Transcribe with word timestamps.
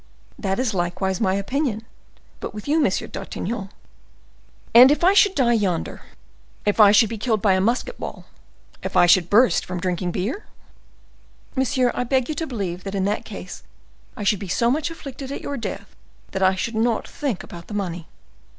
"That 0.39 0.57
is 0.57 0.73
likewise 0.73 1.21
my 1.21 1.35
opinion; 1.35 1.85
but 2.39 2.55
with 2.55 2.67
you, 2.67 2.83
M. 2.83 2.89
d'Artagnan—" 3.11 3.69
"And 4.73 4.89
if 4.91 5.03
I 5.03 5.13
should 5.13 5.35
die 5.35 5.53
yonder—if 5.53 6.79
I 6.79 6.91
should 6.91 7.07
be 7.07 7.19
killed 7.19 7.39
by 7.39 7.53
a 7.53 7.61
musket 7.61 7.99
ball—if 7.99 8.97
I 8.97 9.05
should 9.05 9.29
burst 9.29 9.63
from 9.63 9.79
drinking 9.79 10.09
beer?" 10.11 10.45
"Monsieur, 11.55 11.91
I 11.93 12.03
beg 12.03 12.29
you 12.29 12.33
to 12.33 12.47
believe 12.47 12.83
that 12.83 12.95
in 12.95 13.03
that 13.05 13.25
case 13.25 13.61
I 14.17 14.23
should 14.23 14.39
be 14.39 14.47
so 14.47 14.71
much 14.71 14.89
afflicted 14.89 15.31
at 15.31 15.41
your 15.41 15.55
death, 15.55 15.95
that 16.31 16.41
I 16.41 16.55
should 16.55 16.73
not 16.73 17.07
think 17.07 17.43
about 17.43 17.67
the 17.67 17.75
money." 17.75 18.07